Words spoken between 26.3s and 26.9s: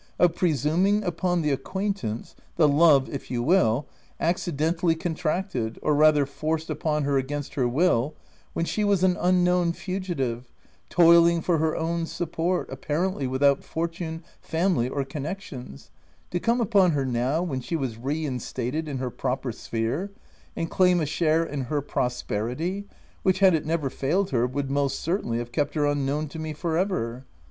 me for